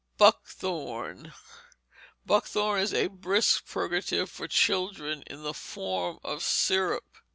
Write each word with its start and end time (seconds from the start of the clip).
Buckthorn 0.17 1.31
Buckthorn 2.25 2.79
is 2.81 2.91
a 2.91 3.05
brisk 3.05 3.67
purgative 3.67 4.31
for 4.31 4.47
children 4.47 5.21
in 5.27 5.43
the 5.43 5.53
form 5.53 6.17
of 6.23 6.41
syrup. 6.41 7.17